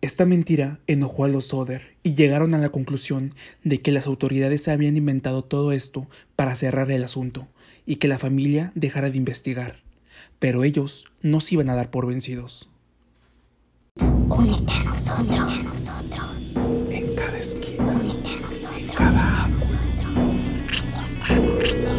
[0.00, 3.34] Esta mentira enojó a los Soder y llegaron a la conclusión
[3.64, 7.48] de que las autoridades habían inventado todo esto para cerrar el asunto
[7.84, 9.82] y que la familia dejara de investigar.
[10.38, 12.70] Pero ellos no se iban a dar por vencidos.
[13.96, 15.90] Únete a nosotros.
[16.90, 18.00] En cada esquina,
[18.76, 19.66] en cada árbol.
[20.70, 21.97] Asamblea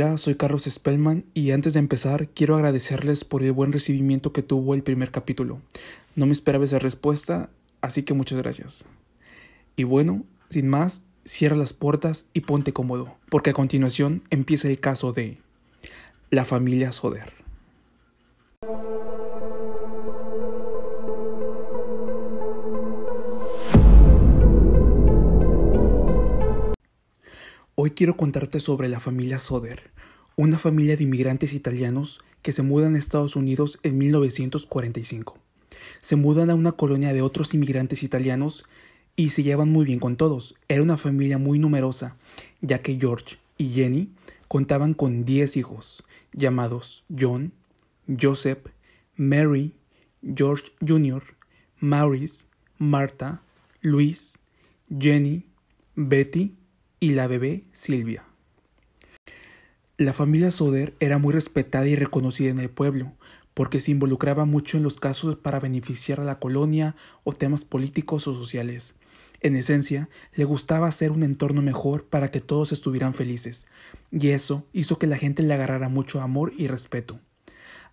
[0.00, 4.44] Hola, soy Carlos Spellman y antes de empezar quiero agradecerles por el buen recibimiento que
[4.44, 5.60] tuvo el primer capítulo.
[6.14, 7.50] No me esperaba esa respuesta,
[7.80, 8.84] así que muchas gracias.
[9.74, 14.78] Y bueno, sin más, cierra las puertas y ponte cómodo, porque a continuación empieza el
[14.78, 15.38] caso de
[16.30, 17.37] la familia Soder.
[27.88, 29.90] Hoy quiero contarte sobre la familia Soder,
[30.36, 35.38] una familia de inmigrantes italianos que se mudan a Estados Unidos en 1945.
[36.02, 38.66] Se mudan a una colonia de otros inmigrantes italianos
[39.16, 40.54] y se llevan muy bien con todos.
[40.68, 42.14] Era una familia muy numerosa,
[42.60, 44.10] ya que George y Jenny
[44.48, 47.54] contaban con 10 hijos, llamados John,
[48.20, 48.66] Joseph,
[49.16, 49.72] Mary,
[50.36, 51.22] George Jr.,
[51.80, 53.40] Maurice, Martha,
[53.80, 54.38] Luis,
[54.90, 55.46] Jenny,
[55.96, 56.58] Betty
[57.00, 58.24] y la bebé Silvia.
[59.96, 63.12] La familia Soder era muy respetada y reconocida en el pueblo,
[63.54, 66.94] porque se involucraba mucho en los casos para beneficiar a la colonia
[67.24, 68.94] o temas políticos o sociales.
[69.40, 73.66] En esencia, le gustaba hacer un entorno mejor para que todos estuvieran felices,
[74.10, 77.20] y eso hizo que la gente le agarrara mucho amor y respeto.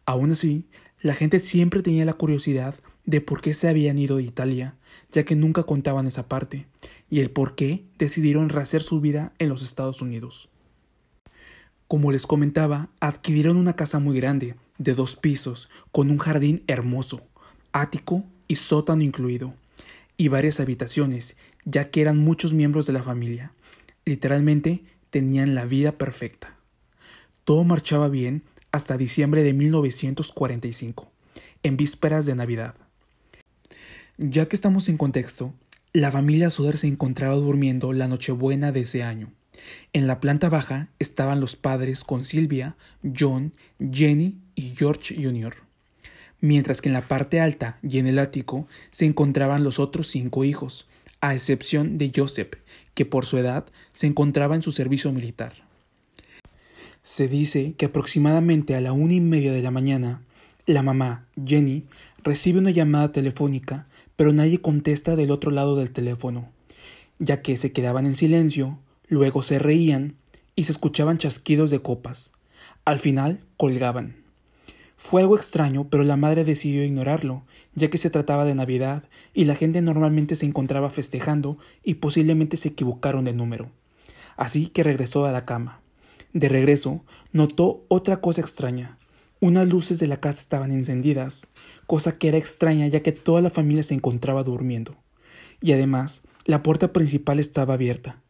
[0.06, 0.68] Aún así,
[1.02, 4.76] la gente siempre tenía la curiosidad de por qué se habían ido de Italia,
[5.12, 6.66] ya que nunca contaban esa parte,
[7.10, 10.50] y el por qué decidieron rehacer su vida en los Estados Unidos.
[11.88, 17.22] Como les comentaba, adquirieron una casa muy grande, de dos pisos, con un jardín hermoso,
[17.72, 19.54] ático y sótano incluido,
[20.18, 23.52] y varias habitaciones, ya que eran muchos miembros de la familia.
[24.06, 26.56] Literalmente tenían la vida perfecta.
[27.44, 31.12] Todo marchaba bien hasta diciembre de 1945,
[31.64, 32.76] en vísperas de Navidad.
[34.18, 35.54] Ya que estamos en contexto,
[35.92, 39.34] la familia Soder se encontraba durmiendo la Nochebuena de ese año.
[39.92, 43.52] En la planta baja estaban los padres con Silvia, John,
[43.92, 45.56] Jenny y George Jr.,
[46.40, 50.46] mientras que en la parte alta y en el ático se encontraban los otros cinco
[50.46, 50.88] hijos,
[51.20, 52.54] a excepción de Joseph,
[52.94, 55.54] que por su edad se encontraba en su servicio militar.
[57.04, 60.22] Se dice que aproximadamente a la una y media de la mañana,
[60.66, 61.84] la mamá, Jenny,
[62.24, 66.50] recibe una llamada telefónica, pero nadie contesta del otro lado del teléfono,
[67.20, 70.16] ya que se quedaban en silencio, luego se reían
[70.56, 72.32] y se escuchaban chasquidos de copas.
[72.86, 74.24] Al final colgaban.
[74.98, 77.44] Fue algo extraño, pero la madre decidió ignorarlo,
[77.76, 79.04] ya que se trataba de Navidad
[79.34, 83.70] y la gente normalmente se encontraba festejando y posiblemente se equivocaron de número.
[84.38, 85.82] Así que regresó a la cama.
[86.34, 88.98] De regreso, notó otra cosa extraña.
[89.42, 91.48] Unas luces de la casa estaban encendidas,
[91.88, 94.96] cosa que era extraña ya que toda la familia se encontraba durmiendo.
[95.62, 98.22] Y además, la puerta principal estaba abierta.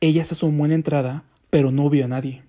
[0.00, 2.42] Ella se asomó en la entrada, pero no vio a nadie.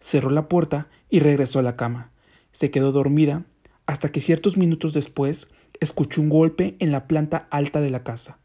[0.00, 2.10] Cerró la puerta y regresó a la cama.
[2.52, 3.44] Se quedó dormida
[3.86, 5.48] hasta que ciertos minutos después
[5.80, 8.38] escuchó un golpe en la planta alta de la casa,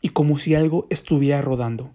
[0.00, 1.92] y como si algo estuviera rodando.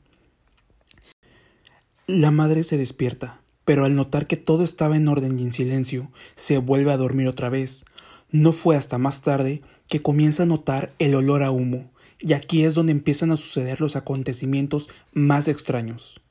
[2.08, 6.10] La madre se despierta, pero al notar que todo estaba en orden y en silencio,
[6.36, 7.86] se vuelve a dormir otra vez.
[8.32, 12.64] No fue hasta más tarde que comienza a notar el olor a humo, y aquí
[12.64, 16.23] es donde empiezan a suceder los acontecimientos más extraños.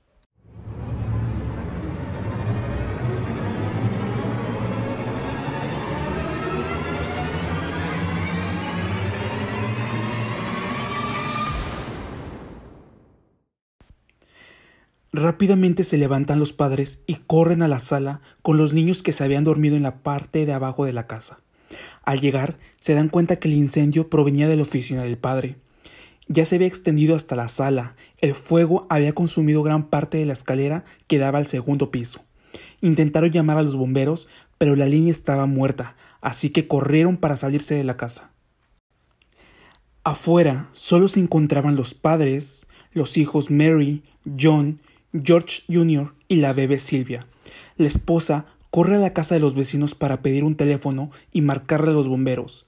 [15.14, 19.22] Rápidamente se levantan los padres y corren a la sala con los niños que se
[19.22, 21.40] habían dormido en la parte de abajo de la casa.
[22.02, 25.56] Al llegar, se dan cuenta que el incendio provenía de la oficina del padre.
[26.28, 30.32] Ya se había extendido hasta la sala, el fuego había consumido gran parte de la
[30.32, 32.24] escalera que daba al segundo piso.
[32.80, 37.74] Intentaron llamar a los bomberos, pero la línea estaba muerta, así que corrieron para salirse
[37.74, 38.30] de la casa.
[40.04, 44.02] Afuera solo se encontraban los padres, los hijos Mary,
[44.40, 44.80] John,
[45.12, 46.14] George Jr.
[46.28, 47.26] y la bebé Silvia.
[47.76, 51.90] La esposa corre a la casa de los vecinos para pedir un teléfono y marcarle
[51.90, 52.64] a los bomberos.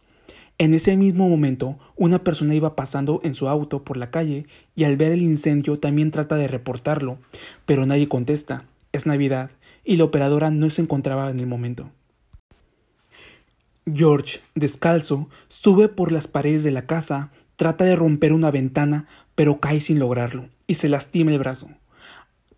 [0.58, 4.46] En ese mismo momento, una persona iba pasando en su auto por la calle
[4.76, 7.16] y al ver el incendio también trata de reportarlo,
[7.64, 8.64] pero nadie contesta.
[8.92, 9.50] Es Navidad
[9.82, 11.90] y la operadora no se encontraba en el momento.
[13.90, 19.60] George, descalzo, sube por las paredes de la casa, trata de romper una ventana, pero
[19.60, 21.70] cae sin lograrlo y se lastima el brazo.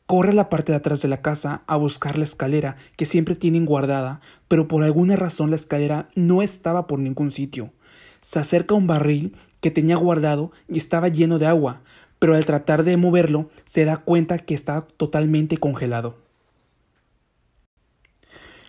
[0.06, 3.35] Corre a la parte de atrás de la casa a buscar la escalera que siempre
[3.35, 7.73] tienen guardada, pero por alguna razón la escalera no estaba por ningún sitio.
[8.20, 11.81] Se acerca a un barril que tenía guardado y estaba lleno de agua,
[12.20, 16.17] pero al tratar de moverlo se da cuenta que está totalmente congelado.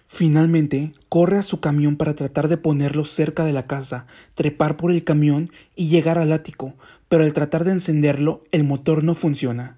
[0.08, 4.92] Finalmente, corre a su camión para tratar de ponerlo cerca de la casa, trepar por
[4.92, 6.74] el camión y llegar al ático,
[7.10, 9.77] pero al tratar de encenderlo, el motor no funciona.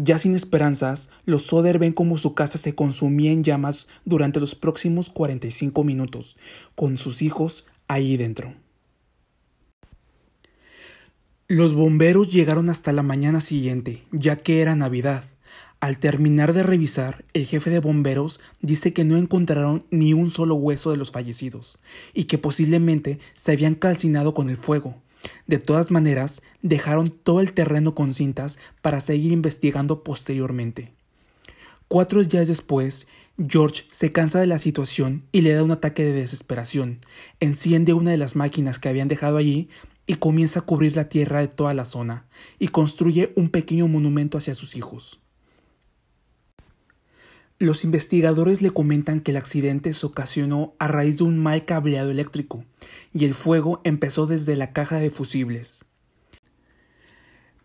[0.00, 4.54] Ya sin esperanzas, los Soder ven como su casa se consumía en llamas durante los
[4.54, 6.38] próximos 45 minutos,
[6.76, 8.54] con sus hijos ahí dentro.
[11.48, 15.24] Los bomberos llegaron hasta la mañana siguiente, ya que era Navidad.
[15.80, 20.54] Al terminar de revisar, el jefe de bomberos dice que no encontraron ni un solo
[20.54, 21.80] hueso de los fallecidos
[22.14, 25.02] y que posiblemente se habían calcinado con el fuego.
[25.46, 30.92] De todas maneras, dejaron todo el terreno con cintas para seguir investigando posteriormente.
[31.88, 33.06] Cuatro días después,
[33.38, 37.00] George se cansa de la situación y le da un ataque de desesperación.
[37.40, 39.68] Enciende una de las máquinas que habían dejado allí
[40.06, 42.26] y comienza a cubrir la tierra de toda la zona,
[42.58, 45.20] y construye un pequeño monumento hacia sus hijos.
[47.60, 52.12] Los investigadores le comentan que el accidente se ocasionó a raíz de un mal cableado
[52.12, 52.64] eléctrico
[53.12, 55.84] y el fuego empezó desde la caja de fusibles.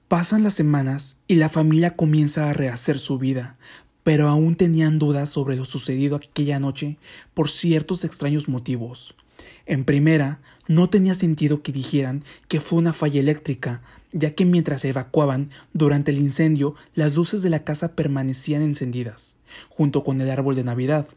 [0.08, 3.60] Pasan las semanas y la familia comienza a rehacer su vida,
[4.04, 6.98] pero aún tenían dudas sobre lo sucedido aquella noche
[7.36, 9.14] por ciertos extraños motivos.
[9.68, 14.86] En primera, no tenía sentido que dijeran que fue una falla eléctrica, ya que mientras
[14.86, 19.36] evacuaban durante el incendio las luces de la casa permanecían encendidas,
[19.70, 21.08] junto con el árbol de Navidad,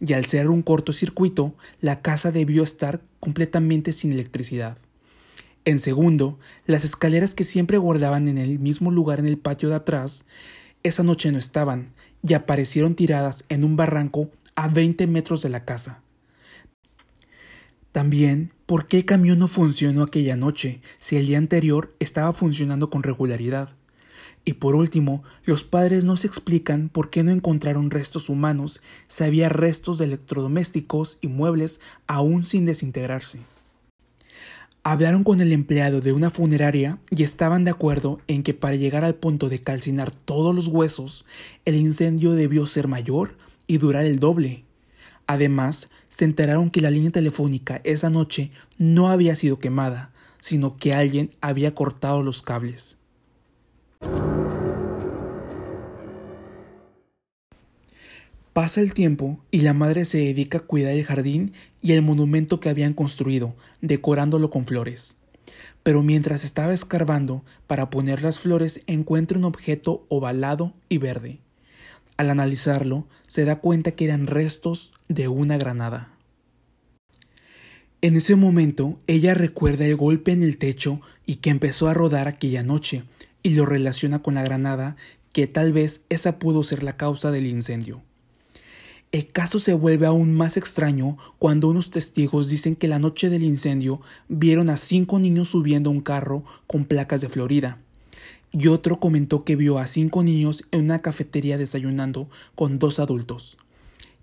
[0.00, 4.78] y al ser un cortocircuito, la casa debió estar completamente sin electricidad.
[5.64, 9.76] En segundo, las escaleras que siempre guardaban en el mismo lugar en el patio de
[9.76, 10.24] atrás,
[10.82, 11.92] esa noche no estaban,
[12.26, 16.02] y aparecieron tiradas en un barranco a 20 metros de la casa.
[17.92, 22.88] También, ¿por qué el camión no funcionó aquella noche si el día anterior estaba funcionando
[22.88, 23.70] con regularidad?
[24.44, 29.24] Y por último, los padres no se explican por qué no encontraron restos humanos si
[29.24, 33.40] había restos de electrodomésticos y muebles aún sin desintegrarse.
[34.82, 39.04] Hablaron con el empleado de una funeraria y estaban de acuerdo en que para llegar
[39.04, 41.26] al punto de calcinar todos los huesos,
[41.66, 44.64] el incendio debió ser mayor y durar el doble.
[45.26, 50.94] Además, se enteraron que la línea telefónica esa noche no había sido quemada, sino que
[50.94, 52.99] alguien había cortado los cables.
[58.52, 61.52] Pasa el tiempo y la madre se dedica a cuidar el jardín
[61.82, 65.16] y el monumento que habían construido, decorándolo con flores.
[65.84, 71.38] Pero mientras estaba escarbando para poner las flores encuentra un objeto ovalado y verde.
[72.16, 76.10] Al analizarlo, se da cuenta que eran restos de una granada.
[78.02, 82.26] En ese momento, ella recuerda el golpe en el techo y que empezó a rodar
[82.26, 83.04] aquella noche,
[83.42, 84.96] y lo relaciona con la granada,
[85.32, 88.02] que tal vez esa pudo ser la causa del incendio.
[89.12, 93.42] El caso se vuelve aún más extraño cuando unos testigos dicen que la noche del
[93.42, 97.78] incendio vieron a cinco niños subiendo a un carro con placas de Florida
[98.52, 103.58] y otro comentó que vio a cinco niños en una cafetería desayunando con dos adultos.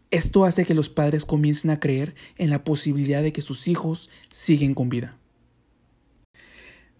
[0.10, 4.10] Esto hace que los padres comiencen a creer en la posibilidad de que sus hijos
[4.32, 5.18] siguen con vida.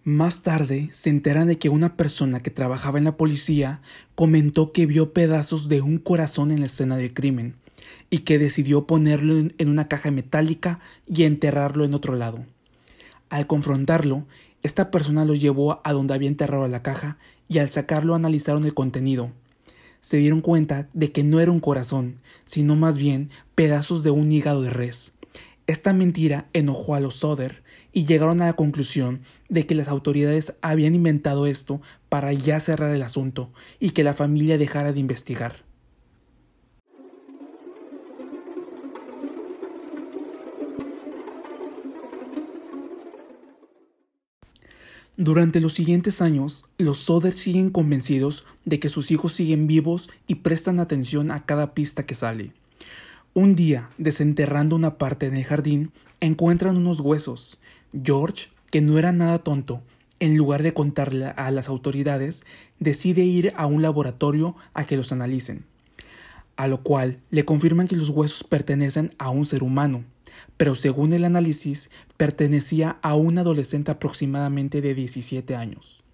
[0.04, 3.80] Más tarde se enteran de que una persona que trabajaba en la policía
[4.14, 7.56] comentó que vio pedazos de un corazón en la escena del crimen
[8.10, 12.44] y que decidió ponerlo en una caja metálica y enterrarlo en otro lado.
[13.30, 14.26] Al confrontarlo,
[14.62, 17.18] esta persona los llevó a donde había enterrado la caja
[17.48, 19.30] y al sacarlo analizaron el contenido.
[20.00, 24.30] Se dieron cuenta de que no era un corazón, sino más bien pedazos de un
[24.30, 25.12] hígado de res.
[25.66, 30.54] Esta mentira enojó a los Soder y llegaron a la conclusión de que las autoridades
[30.62, 35.67] habían inventado esto para ya cerrar el asunto y que la familia dejara de investigar.
[45.20, 50.36] Durante los siguientes años, los Soder siguen convencidos de que sus hijos siguen vivos y
[50.36, 52.52] prestan atención a cada pista que sale.
[53.34, 57.60] Un día, desenterrando una parte en el jardín, encuentran unos huesos.
[58.00, 59.82] George, que no era nada tonto,
[60.20, 62.44] en lugar de contarle a las autoridades,
[62.78, 65.64] decide ir a un laboratorio a que los analicen.
[66.54, 70.04] A lo cual le confirman que los huesos pertenecen a un ser humano
[70.56, 76.04] pero según el análisis pertenecía a un adolescente aproximadamente de 17 años.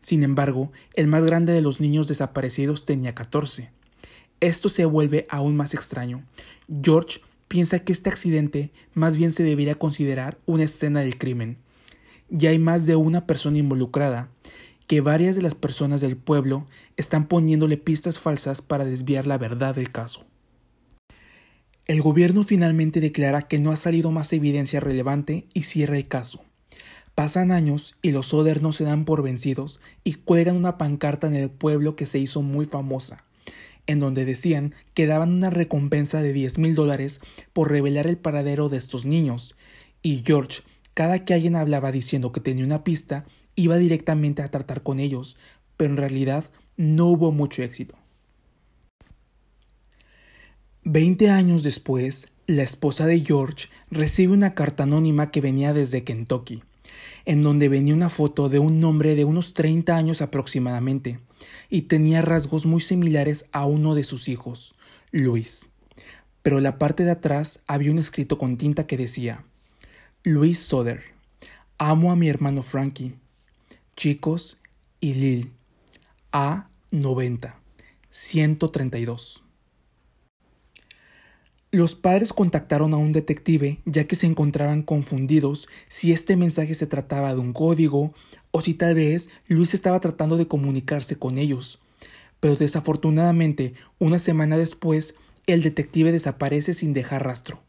[0.00, 3.70] Sin embargo, el más grande de los niños desaparecidos tenía 14.
[4.40, 6.24] Esto se vuelve aún más extraño.
[6.82, 11.58] George piensa que este accidente más bien se debería considerar una escena del crimen.
[12.30, 14.30] Ya hay más de una persona involucrada,
[14.86, 19.74] que varias de las personas del pueblo están poniéndole pistas falsas para desviar la verdad
[19.74, 20.24] del caso.
[21.90, 26.44] El gobierno finalmente declara que no ha salido más evidencia relevante y cierra el caso.
[27.16, 31.34] Pasan años y los Soder no se dan por vencidos y cuelgan una pancarta en
[31.34, 33.24] el pueblo que se hizo muy famosa,
[33.88, 37.20] en donde decían que daban una recompensa de 10 mil dólares
[37.52, 39.56] por revelar el paradero de estos niños,
[40.00, 40.62] y George,
[40.94, 43.24] cada que alguien hablaba diciendo que tenía una pista,
[43.56, 45.36] iba directamente a tratar con ellos,
[45.76, 46.44] pero en realidad
[46.76, 47.99] no hubo mucho éxito.
[50.92, 56.64] Veinte años después, la esposa de George recibe una carta anónima que venía desde Kentucky,
[57.24, 61.20] en donde venía una foto de un hombre de unos 30 años aproximadamente,
[61.68, 64.74] y tenía rasgos muy similares a uno de sus hijos,
[65.12, 65.68] Luis.
[66.42, 69.44] Pero en la parte de atrás había un escrito con tinta que decía
[70.24, 71.04] Luis Soder,
[71.78, 73.14] amo a mi hermano Frankie,
[73.94, 74.58] chicos
[75.00, 75.52] y Lil,
[76.32, 77.60] A 90,
[78.10, 79.44] 132.
[81.72, 86.88] Los padres contactaron a un detective ya que se encontraban confundidos si este mensaje se
[86.88, 88.12] trataba de un código
[88.50, 91.78] o si tal vez Luis estaba tratando de comunicarse con ellos.
[92.40, 95.14] Pero desafortunadamente, una semana después,
[95.46, 97.62] el detective desaparece sin dejar rastro,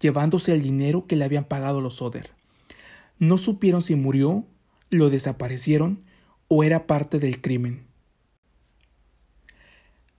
[0.00, 2.30] llevándose el dinero que le habían pagado los Oder.
[3.18, 4.46] No supieron si murió,
[4.88, 6.02] lo desaparecieron
[6.48, 7.84] o era parte del crimen.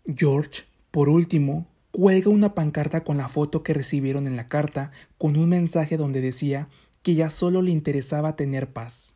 [0.05, 5.37] George, por último, cuelga una pancarta con la foto que recibieron en la carta, con
[5.37, 6.67] un mensaje donde decía
[7.03, 9.13] que ya solo le interesaba tener paz.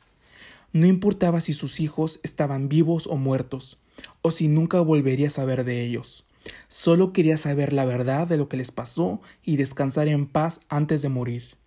[0.73, 3.79] No importaba si sus hijos estaban vivos o muertos,
[4.21, 6.27] o si nunca volvería a saber de ellos.
[6.67, 11.01] Solo quería saber la verdad de lo que les pasó y descansar en paz antes
[11.01, 11.57] de morir.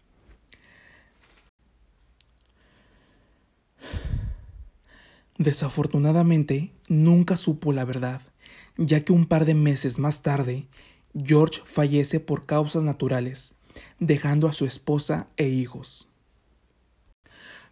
[5.38, 8.22] Desafortunadamente, nunca supo la verdad,
[8.76, 10.68] ya que un par de meses más tarde,
[11.14, 13.54] George fallece por causas naturales,
[13.98, 16.10] dejando a su esposa e hijos.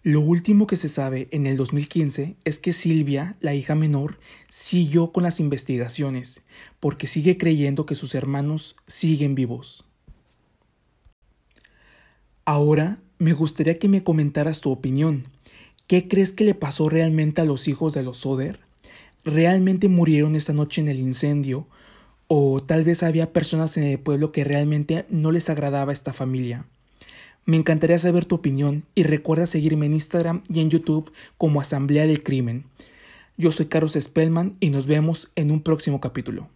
[0.04, 4.18] Lo último que se sabe en el 2015 es que Silvia, la hija menor,
[4.48, 6.42] siguió con las investigaciones,
[6.78, 9.84] porque sigue creyendo que sus hermanos siguen vivos.
[12.44, 15.26] Ahora me gustaría que me comentaras tu opinión.
[15.88, 18.60] ¿Qué crees que le pasó realmente a los hijos de los Soder?
[19.24, 21.66] ¿Realmente murieron esta noche en el incendio
[22.28, 26.66] o tal vez había personas en el pueblo que realmente no les agradaba esta familia.
[27.46, 32.06] Me encantaría saber tu opinión y recuerda seguirme en Instagram y en YouTube como Asamblea
[32.06, 32.64] del Crimen.
[33.38, 36.48] Yo soy Carlos Spellman y nos vemos en un próximo capítulo.